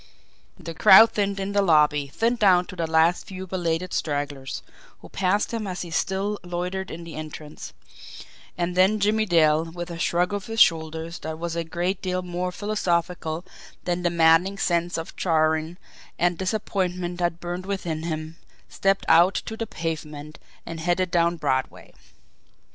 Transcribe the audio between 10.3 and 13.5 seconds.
of his shoulders that was a great deal more philosophical